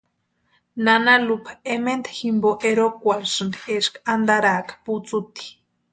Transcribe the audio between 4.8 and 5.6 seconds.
putsuti.